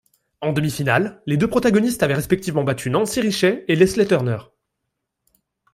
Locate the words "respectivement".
2.15-2.63